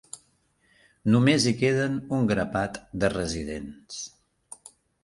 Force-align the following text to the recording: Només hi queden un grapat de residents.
Només 1.15 1.45
hi 1.45 1.53
queden 1.59 2.01
un 2.19 2.27
grapat 2.33 2.83
de 3.05 3.13
residents. 3.17 4.03